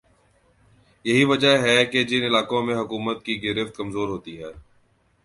یہی 1.05 1.23
وجہ 1.25 1.53
ہے 1.57 1.77
کہ 1.85 2.03
جن 2.03 2.23
علاقوں 2.23 2.61
میں 2.63 2.75
حکومت 2.75 3.23
کی 3.25 3.33
گرفت 3.43 3.75
کمزور 3.75 4.07
ہوتی 4.07 4.37
ہے 4.39 4.51